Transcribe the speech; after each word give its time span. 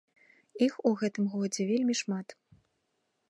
Іх 0.67 0.73
у 0.91 0.93
гэтым 1.01 1.25
годзе 1.35 1.61
вельмі 1.71 1.95
шмат! 2.01 2.27